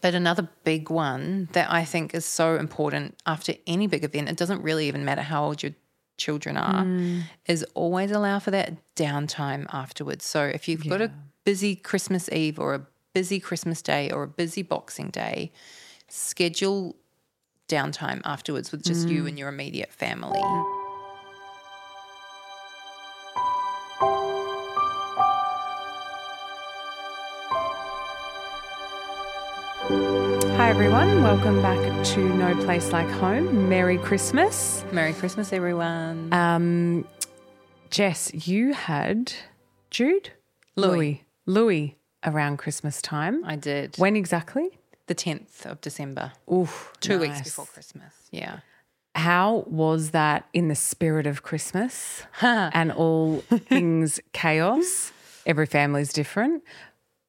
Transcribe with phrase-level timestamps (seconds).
[0.00, 4.36] But another big one that I think is so important after any big event, it
[4.36, 5.72] doesn't really even matter how old your
[6.16, 7.22] children are, mm.
[7.46, 10.24] is always allow for that downtime afterwards.
[10.24, 11.12] So if you've got a
[11.44, 15.52] busy Christmas Eve or a busy Christmas Day or a busy Boxing Day,
[16.08, 16.96] schedule
[17.68, 19.28] downtime afterwards with just you mm.
[19.28, 20.40] and your immediate family.
[30.70, 31.24] Hi, everyone.
[31.24, 33.68] Welcome back to No Place Like Homb.
[33.68, 34.84] Merry Christmas.
[34.92, 36.32] Merry Christmas, everyone.
[36.32, 37.08] Um,
[37.90, 39.32] Jess, you had
[39.90, 40.30] Jude?
[40.76, 41.24] Louis.
[41.44, 43.44] Louis around Christmas time.
[43.44, 43.96] I did.
[43.96, 44.78] When exactly?
[45.08, 46.92] the 10th of December, Oof.
[47.00, 48.14] two weeks before Christmas.
[48.30, 48.60] Yeah.
[49.16, 55.10] How was that in the spirit of Christmas and all things chaos?
[55.44, 56.62] Every family's different.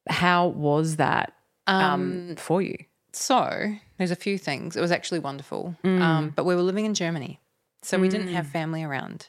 [0.07, 1.33] How was that
[1.65, 2.77] um, for you?
[3.13, 4.75] So there's a few things.
[4.75, 5.75] It was actually wonderful.
[5.83, 7.39] Um, but we were living in Germany.
[7.81, 9.27] So we didn't have family around.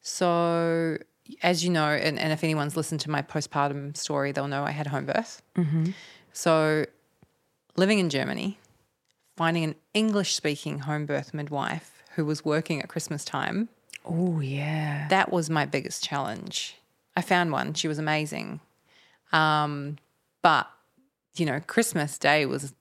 [0.00, 0.98] So,
[1.42, 4.70] as you know, and, and if anyone's listened to my postpartum story, they'll know I
[4.70, 5.42] had home birth.
[6.32, 6.84] So,
[7.76, 8.58] living in Germany,
[9.36, 13.68] finding an English speaking home birth midwife who was working at Christmas time,
[14.04, 15.08] Oh, yeah.
[15.08, 16.76] that was my biggest challenge.
[17.16, 17.72] I found one.
[17.74, 18.60] She was amazing.
[19.32, 19.96] Um,
[20.42, 20.68] but,
[21.36, 22.74] you know, Christmas Day was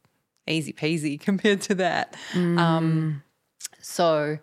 [0.48, 2.16] easy peasy compared to that.
[2.36, 3.24] Um,
[3.82, 4.40] so,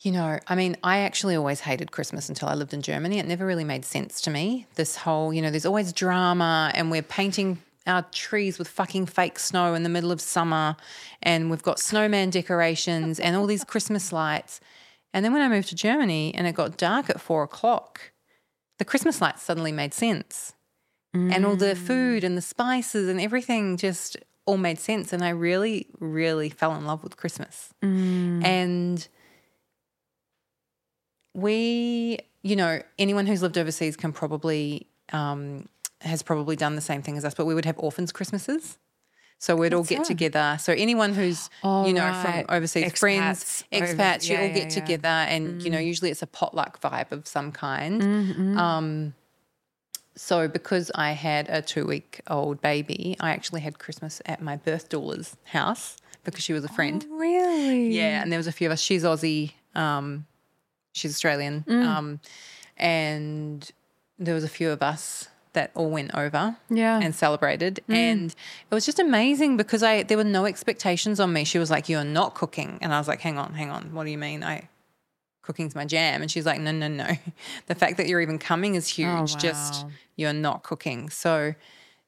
[0.00, 3.18] you know, I mean, I actually always hated Christmas until I lived in Germany.
[3.18, 4.66] It never really made sense to me.
[4.74, 9.38] This whole, you know, there's always drama and we're painting our trees with fucking fake
[9.38, 10.76] snow in the middle of summer
[11.22, 14.60] and we've got snowman decorations and all these Christmas lights.
[15.12, 18.12] And then when I moved to Germany and it got dark at four o'clock,
[18.78, 20.54] the Christmas lights suddenly made sense.
[21.32, 25.12] And all the food and the spices and everything just all made sense.
[25.12, 27.72] And I really, really fell in love with Christmas.
[27.82, 29.06] And
[31.34, 35.68] we, you know, anyone who's lived overseas can probably, um,
[36.00, 38.78] has probably done the same thing as us, but we would have orphans' Christmases.
[39.38, 40.56] So we'd all get together.
[40.60, 42.44] So anyone who's, Oh, you know, right.
[42.46, 44.68] from overseas, Expats friends, over- expats, you yeah, all yeah, get yeah.
[44.80, 48.00] together and, you know, usually it's a potluck vibe of some kind.
[48.02, 48.56] Mm-hmm.
[48.58, 49.14] Um,
[50.14, 54.56] so because I had a two week old baby, I actually had Christmas at my
[54.56, 57.04] birth doula's house because she was a friend.
[57.10, 57.88] Really?
[57.90, 58.80] Yeah, and there was a few of us.
[58.80, 59.52] She's Aussie.
[59.74, 60.26] Um,
[60.92, 61.64] she's Australian.
[61.66, 61.84] Mm.
[61.86, 62.20] Um,
[62.76, 63.70] and
[64.18, 66.98] there was a few of us that all went over Yeah.
[67.02, 67.80] and celebrated.
[67.88, 67.94] Mm.
[67.94, 68.30] And
[68.70, 71.44] it was just amazing because I there were no expectations on me.
[71.44, 72.78] She was like, You're not cooking.
[72.80, 73.92] And I was like, Hang on, hang on.
[73.94, 74.42] What do you mean?
[74.42, 74.68] I
[75.42, 76.22] cooking's my jam.
[76.22, 77.08] And she's like, No, no, no.
[77.66, 79.36] The fact that you're even coming is huge.
[79.36, 79.90] Just Oh, wow.
[80.16, 81.10] you're not cooking.
[81.10, 81.54] So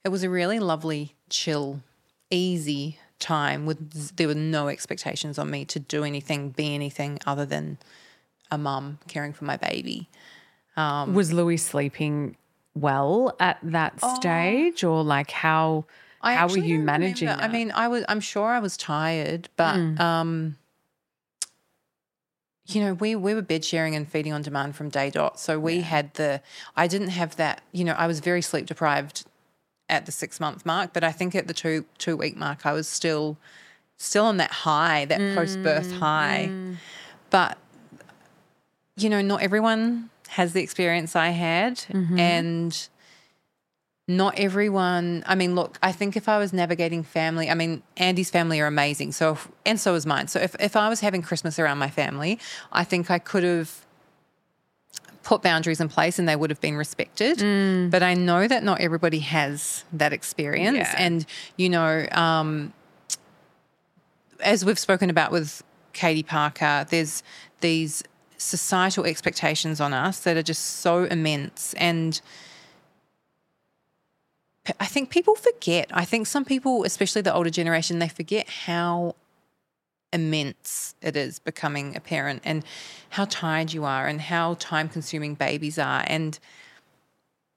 [0.04, 1.80] it was a really lovely, chill,
[2.30, 7.46] easy time with there were no expectations on me to do anything, be anything other
[7.46, 7.78] than
[8.50, 10.08] a mum caring for my baby.
[10.76, 12.36] Was Louis sleeping
[12.74, 15.84] well at that stage, or like how
[16.20, 17.28] I how were you managing?
[17.28, 18.04] I mean, I was.
[18.08, 20.56] I'm sure I was tired, but um,
[22.66, 25.38] you know, we we were bed sharing and feeding on demand from day dot.
[25.38, 26.40] So we had the.
[26.76, 27.62] I didn't have that.
[27.72, 29.24] You know, I was very sleep deprived
[29.88, 32.72] at the six month mark, but I think at the two two week mark, I
[32.72, 33.36] was still
[33.98, 35.34] still on that high, that mm.
[35.34, 36.48] post birth high.
[36.50, 36.76] Mm.
[37.30, 37.58] But
[38.96, 42.18] you know, not everyone has the experience I had, mm-hmm.
[42.18, 42.88] and
[44.06, 48.28] not everyone i mean look i think if i was navigating family i mean andy's
[48.30, 51.22] family are amazing so if, and so is mine so if, if i was having
[51.22, 52.38] christmas around my family
[52.72, 53.86] i think i could have
[55.22, 57.38] put boundaries in place and they would have been respected
[57.90, 60.94] but i know that not everybody has that experience Yeah.
[60.98, 61.24] and
[61.56, 62.74] you know um,
[64.40, 65.62] as we've spoken about with
[65.94, 67.22] Katie Parker, there's
[67.60, 68.02] these
[68.36, 71.72] societal expectations on us that are just so immense.
[71.74, 72.20] And
[74.80, 75.88] I think people forget.
[75.92, 79.14] I think some people, especially the older generation, they forget how
[80.12, 82.64] immense it is becoming a parent and
[83.10, 86.04] how tired you are and how time consuming babies are.
[86.06, 86.38] And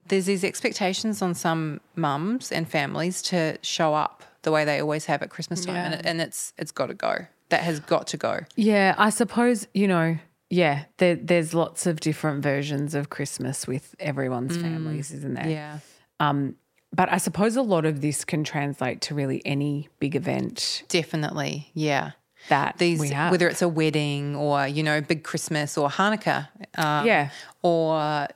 [0.08, 5.06] there's these expectations on some mums and families to show up the way they always
[5.06, 7.28] have at Christmas time, and, it, and it's it's got to go.
[7.50, 8.42] That has got to go.
[8.56, 10.18] Yeah, I suppose, you know,
[10.50, 15.50] yeah, there, there's lots of different versions of Christmas with everyone's families, isn't there?
[15.50, 15.80] Yeah,
[16.20, 16.56] Um,
[16.94, 21.70] but I suppose a lot of this can translate to really any big event definitely.
[21.74, 22.12] Yeah,
[22.50, 23.32] that these we have.
[23.32, 26.48] whether it's a wedding or you know big Christmas or Hanukkah,
[26.78, 27.30] um, yeah,
[27.62, 28.28] or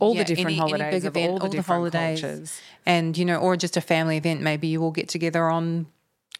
[0.00, 2.60] All the different any- any holidays big of event, all the different holidays, cultures.
[2.86, 4.40] and you know, or just a family event.
[4.40, 5.86] Maybe you all get together on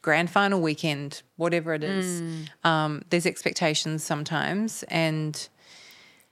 [0.00, 2.22] grand final weekend, whatever it is.
[2.22, 2.48] Mm.
[2.64, 5.48] Um, there's expectations sometimes, and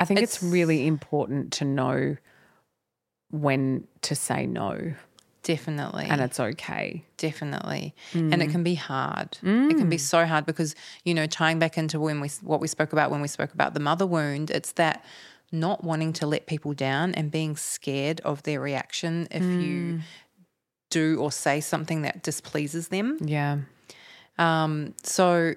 [0.00, 2.16] I think it's, It's- really important to know
[3.36, 4.94] when to say no
[5.42, 7.04] definitely, and it's okay.
[7.18, 8.42] definitely, and Mm.
[8.42, 9.38] it can be hard.
[9.42, 10.74] It can be so hard because
[11.04, 13.72] you know, tying back into when we what we spoke about when we spoke about
[13.72, 15.04] the mother wound, it's that
[15.52, 19.60] not wanting to let people down and being scared of their reaction if Mm.
[19.60, 20.00] you
[20.90, 23.16] do or say something that displeases them.
[23.20, 23.58] Yeah.
[24.38, 25.54] Um, so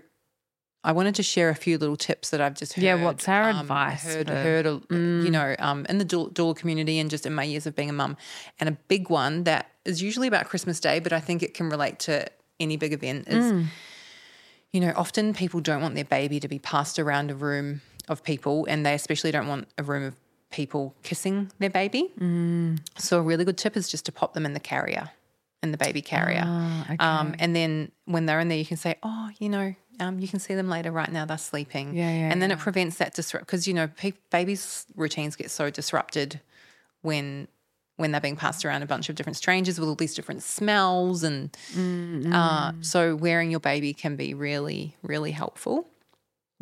[0.83, 2.83] I wanted to share a few little tips that I've just heard.
[2.83, 4.43] Yeah, what's our um, advice Heard, for- Mm.
[4.43, 4.81] heard, a-
[5.25, 7.89] you know, um, in the doula, doula community and just in my years of being
[7.89, 8.15] a mum.
[8.59, 11.69] And a big one that is usually about Christmas Day, but I think it can
[11.69, 12.27] relate to
[12.61, 13.65] any big event is, Mm.
[14.71, 18.23] you know, often people don't want their baby to be passed around a room of
[18.23, 20.15] people, and they especially don't want a room of
[20.49, 22.11] people kissing their baby.
[22.19, 22.79] Mm.
[22.97, 25.11] So a really good tip is just to pop them in the carrier,
[25.61, 26.43] in the baby carrier.
[26.45, 26.95] Ah, okay.
[26.99, 30.27] Um, and then when they're in there, you can say, oh, you know, um, you
[30.27, 30.91] can see them later.
[30.91, 31.95] Right now, they're sleeping.
[31.95, 35.51] Yeah, yeah, And then it prevents that disrupt because you know pe- babies' routines get
[35.51, 36.39] so disrupted
[37.01, 37.47] when
[37.97, 41.21] when they're being passed around a bunch of different strangers with all these different smells,
[41.23, 45.85] and Mm, uh, so wearing your baby can be really, really helpful.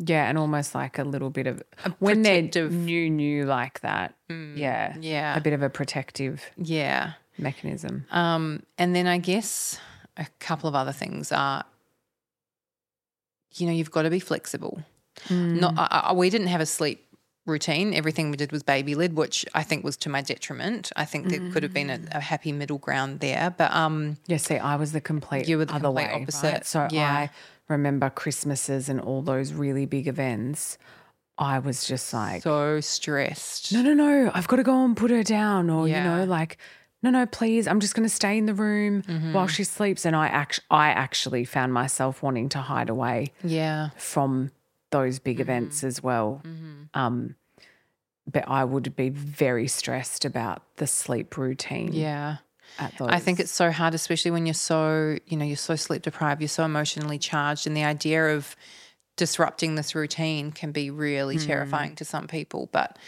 [0.00, 1.62] yeah, and almost like a little bit of
[2.00, 4.14] when protective- they're new, new like that.
[4.28, 4.96] yeah.
[5.00, 5.36] yeah.
[5.36, 7.12] A bit of a protective Yeah.
[7.38, 8.04] mechanism.
[8.10, 9.78] Um, and then I guess
[10.16, 11.64] a couple of other things are,
[13.54, 14.82] you know, you've got to be flexible.
[15.30, 17.04] Not, I, I, we didn't have a sleep
[17.44, 17.92] routine.
[17.94, 20.92] Everything we did was baby led, which I think was to my detriment.
[20.96, 24.36] I think there could have been a, a happy middle ground there, but um, Yeah,
[24.36, 26.52] see, I was the complete You were the other complete way, opposite.
[26.52, 26.66] Right?
[26.66, 27.12] So Yeah.
[27.12, 27.30] I
[27.68, 30.78] remember Christmases and all those really big events.
[31.36, 33.72] I was just like, so stressed.
[33.72, 35.98] no, no, no, I've got to go and put her down, or Yeah.
[35.98, 36.58] you know, like,
[37.02, 39.32] no, no, please, I'm just going to stay in the room Mm-hmm.
[39.32, 40.04] while she sleeps.
[40.04, 44.50] And I act, I actually found myself wanting to hide away Yeah, from
[44.90, 45.24] those Mm-hmm.
[45.24, 46.42] big events as well.
[46.94, 47.34] Um,
[48.30, 51.92] but I would be very stressed about the sleep routine.
[51.92, 52.38] yeah.
[52.78, 53.08] at those.
[53.10, 56.40] I think it's so hard, especially when you're so, you know, you're so sleep deprived,
[56.42, 58.54] you're so emotionally charged, and the idea of
[59.16, 61.46] disrupting this routine can be really Hmm.
[61.46, 62.68] terrifying to some people.
[62.72, 62.98] But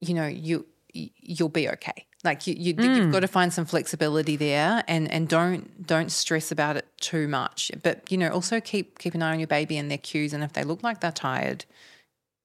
[0.00, 2.06] you know, you you'll be okay.
[2.22, 2.82] Like you, you Hmm.
[2.82, 7.26] you've got to find some flexibility there, and and don't don't stress about it too
[7.28, 7.70] much.
[7.82, 10.44] But you know, also keep keep an eye on your baby and their cues, and
[10.44, 11.64] if they look like they're tired.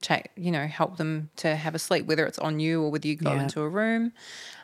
[0.02, 3.08] Take, you know, help them to have a sleep, whether it's on you or whether
[3.08, 3.44] you go Yeah.
[3.44, 4.12] into a room.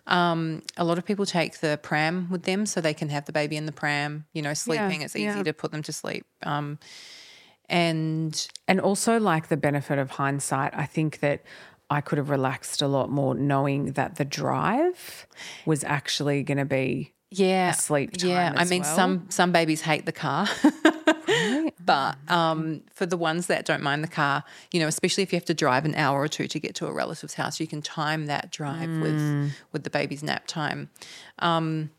[0.05, 3.31] Um, a lot of people take the pram with them so they can have the
[3.31, 5.01] baby in the pram, you know, sleeping.
[5.01, 5.43] it's easy yeah.
[5.43, 6.25] to put them to sleep.
[6.43, 6.77] Um,
[7.69, 11.43] and And also, like the benefit of hindsight, I think that
[11.91, 15.27] I could have relaxed a lot more knowing that the drive
[15.65, 17.13] was actually going to be.
[17.29, 18.95] yeah, sleep time Yeah, I mean, well.
[18.95, 20.47] some some babies hate the car,
[21.85, 25.37] but um, for the ones that don't mind the car, you know, especially if you
[25.37, 27.81] have to drive an hour or two to get to a relative's house, you can
[27.81, 29.01] time that drive Mm.
[29.01, 30.89] with with the baby's nap time.
[31.39, 31.91] Um,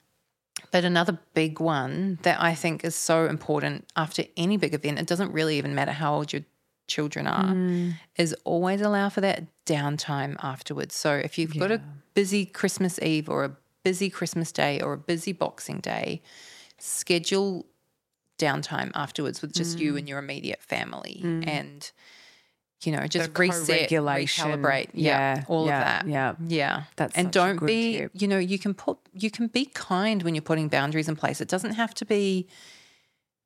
[0.70, 5.06] but another big one that I think is so important after any big event, it
[5.06, 6.42] doesn't really even matter how old your
[6.88, 7.94] children are, Mm.
[8.16, 10.94] is always allow for that downtime afterwards.
[10.94, 11.80] So if you've got a
[12.14, 16.22] busy Christmas Eve or a busy Christmas Day or a busy Boxing Day,
[16.78, 17.66] schedule
[18.38, 21.92] downtime afterwards with just you and your immediate family and
[22.82, 24.50] you know just reset co-regulation.
[24.50, 26.34] recalibrate yeah, Yeah, all yeah, of that yeah.
[26.48, 28.10] yeah That's and don't be tip.
[28.14, 31.40] you know you can put you can be kind when you're putting boundaries in place
[31.40, 32.48] it doesn't have to be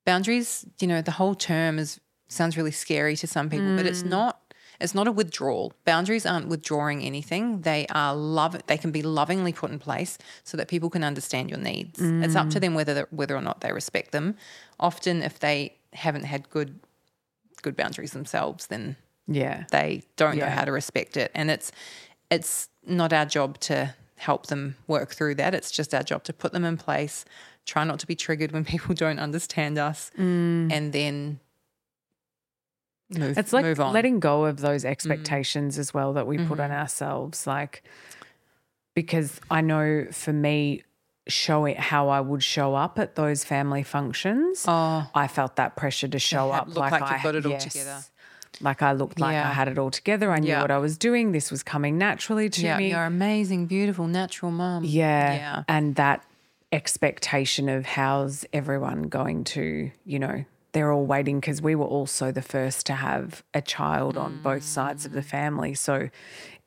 [0.05, 4.03] boundaries you know the whole term is sounds really scary to some people but it's
[4.03, 4.09] Mm.
[4.09, 4.46] not
[4.79, 5.73] it's not a withdrawal.
[5.85, 7.61] Boundaries aren't withdrawing anything.
[7.61, 11.49] They are love they can be lovingly put in place so that people can understand
[11.49, 11.99] your needs.
[12.01, 12.51] It's up Mm.
[12.53, 14.35] to them whether whether or not they respect them.
[14.79, 16.79] Often if they haven't had good
[17.61, 18.95] good boundaries themselves then
[19.27, 19.63] Yeah.
[19.71, 21.31] they don't know how to respect it.
[21.33, 21.71] And it's
[22.29, 25.53] it's not our job to help them work through that.
[25.55, 27.25] It's just our job to put them in place
[27.65, 31.39] try not to be triggered when people don't understand us and then
[33.09, 33.93] move It's like move on Mm.
[33.93, 36.61] letting go of those expectations as well that we put Mm-hmm.
[36.61, 37.47] on ourselves.
[37.47, 37.83] Like,
[38.95, 40.83] because I know for me,
[41.27, 45.75] show it how I would show up at those family functions, oh I felt that
[45.75, 47.63] pressure to show up like, like I got it all yes.
[47.65, 47.99] together.
[48.61, 49.49] Like I looked like Yeah.
[49.49, 50.31] I had it all together.
[50.31, 50.61] I knew Yeah.
[50.61, 51.31] what I was doing.
[51.33, 52.91] This was coming naturally to yeah me.
[52.91, 55.33] you're amazing beautiful natural mom Yeah.
[55.33, 56.23] yeah And that
[56.71, 60.45] expectation of how's everyone going to, you know,
[60.77, 64.61] they're all waiting because we were also the first to have a child on both
[64.61, 65.73] sides of the family.
[65.73, 66.09] So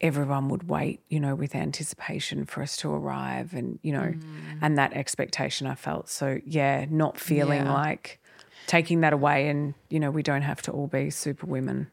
[0.01, 4.15] everyone would wait, you know, with anticipation for us to arrive and, you know,
[4.61, 6.09] and that expectation I felt.
[6.09, 7.73] So, yeah, not feeling Yeah.
[7.73, 8.19] like
[8.67, 11.89] taking that away and, you know, we don't have to all be super women.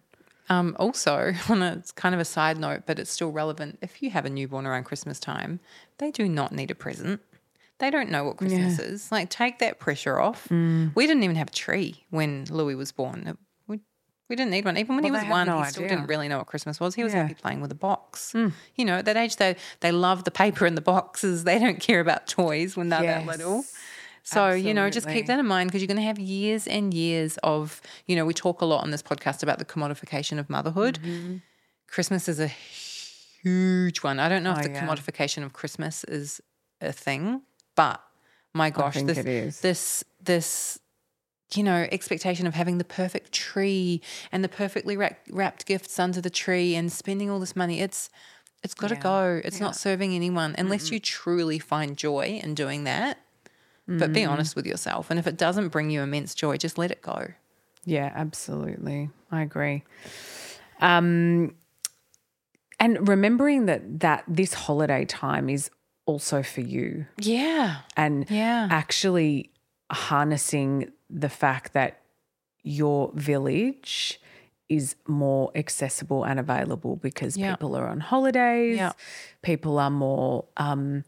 [0.50, 3.78] Um, also, on a it's kind of a side note, but it's still relevant.
[3.84, 5.60] If you have a newborn around Christmas time,
[6.00, 7.22] they do not need a present.
[7.80, 9.12] They don't know what Christmas is.
[9.12, 10.48] Like, take that pressure off.
[10.50, 10.94] Mm.
[10.96, 13.38] We didn't even have a tree when Louis was born.
[13.68, 13.80] We,
[14.30, 14.78] we didn't need one.
[14.78, 15.96] Even when he was one, no he still idea.
[15.96, 16.96] didn't really know what Christmas was.
[16.96, 17.22] He was Yeah.
[17.24, 18.34] happy playing with a box.
[18.34, 21.44] You know, at that age, they, they love the paper and the boxes.
[21.48, 23.58] They don't care about toys when they're that little.
[23.58, 23.74] Yes.
[24.24, 26.94] So, you know, just keep that in mind because you're going to have years and
[26.94, 30.50] years of, you know, we talk a lot on this podcast about the commodification of
[30.50, 31.00] motherhood.
[31.02, 31.38] Mm-hmm.
[31.88, 34.20] Christmas is a huge one.
[34.20, 34.86] I don't know if Oh, the yeah.
[34.86, 36.42] commodification of Christmas is
[36.82, 37.42] a thing,
[37.78, 38.04] but
[38.54, 40.80] my gosh, this this this
[41.54, 44.02] you know expectation of having the perfect tree
[44.34, 47.80] and the perfectly wrapped, wrapped gifts under the tree and spending all this money.
[47.80, 48.10] It's
[48.64, 49.00] it's got to Yeah.
[49.02, 49.42] go.
[49.46, 53.20] It's not serving anyone unless you truly find joy in doing that.
[53.90, 55.10] But be honest with yourself.
[55.10, 57.28] And if it doesn't bring you immense joy, just let it go.
[57.86, 59.10] Yeah, absolutely.
[59.32, 59.84] I agree.
[60.82, 61.56] Um,
[62.82, 65.70] and remembering that that this holiday time is
[66.08, 67.82] also for you, Yeah.
[67.96, 68.68] and Yeah.
[68.72, 69.52] actually
[69.92, 72.02] harnessing the fact that
[72.64, 74.20] your village
[74.70, 77.52] is more accessible and available because Yeah.
[77.56, 78.78] people are on holidays.
[78.78, 78.92] Yeah.
[79.42, 81.04] People are more um,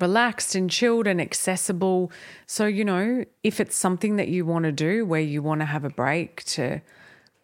[0.00, 2.10] relaxed and chilled and accessible.
[2.46, 5.66] So, you know, if it's something that you want to do where you want to
[5.66, 6.80] have a break to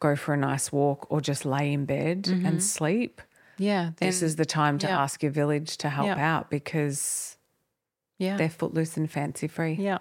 [0.00, 3.20] go for a nice walk or just lay in bed and sleep,
[3.60, 3.90] Yeah.
[3.96, 5.00] Then, this is the time to yeah.
[5.00, 6.36] ask your village to help Yeah.
[6.36, 7.36] out because
[8.18, 8.36] yeah.
[8.36, 9.74] they're footloose and fancy free.
[9.74, 9.98] Yeah.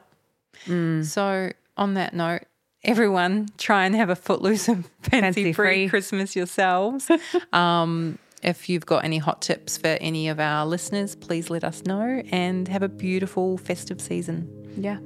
[0.65, 2.43] So, on that note,
[2.83, 5.89] everyone try and have a footloose and fancy Fancy free free.
[5.89, 7.09] Christmas yourselves.
[7.53, 11.83] um, if you've got any hot tips for any of our listeners, please let us
[11.83, 14.49] know and have a beautiful festive season.
[14.77, 14.99] Yeah.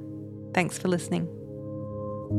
[0.54, 1.26] Thanks for listening.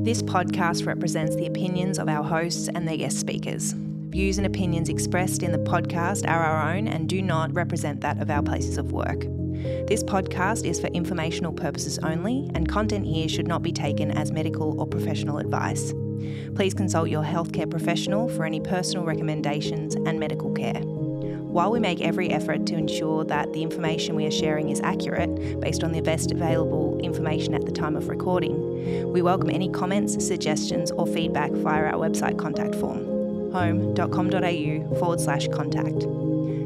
[0.03, 3.75] This podcast represents the opinions of our hosts and their guest speakers.
[4.15, 8.21] Views and opinions expressed in the podcast are our own and do not represent that
[8.21, 9.19] of our places of work.
[9.89, 14.31] This podcast is for informational purposes only, and content here should not be taken as
[14.31, 15.93] medical or professional advice.
[16.55, 20.79] Please consult your healthcare professional for any personal recommendations and medical care.
[20.79, 25.59] While we make every effort to ensure that the information we are sharing is accurate
[25.59, 30.25] based on the best available information at the time of recording, we welcome any comments,
[30.25, 33.14] suggestions, or feedback via our website contact form
[33.55, 36.05] homb.com.au forward slash contact.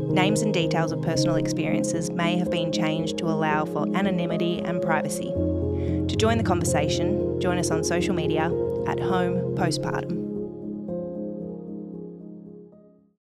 [0.10, 4.82] Names and details of personal experiences may have been changed to allow for anonymity and
[4.82, 5.32] privacy.
[5.32, 8.46] To join the conversation, join us on social media
[8.88, 10.19] at Homb Postpartum.